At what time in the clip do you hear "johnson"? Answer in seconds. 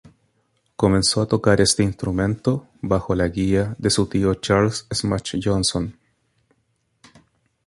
5.39-5.95